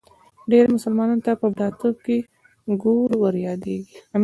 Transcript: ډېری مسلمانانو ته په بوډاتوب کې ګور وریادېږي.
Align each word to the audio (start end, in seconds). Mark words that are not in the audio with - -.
ډېری 0.49 0.69
مسلمانانو 0.77 1.23
ته 1.27 1.31
په 1.41 1.47
بوډاتوب 1.51 1.95
کې 2.05 2.17
ګور 2.81 3.09
وریادېږي. 3.21 3.97